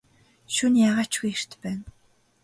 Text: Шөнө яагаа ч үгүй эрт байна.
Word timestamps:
Шөнө 0.55 0.77
яагаа 0.87 1.05
ч 1.11 1.13
үгүй 1.17 1.33
эрт 1.37 1.51
байна. 1.63 1.83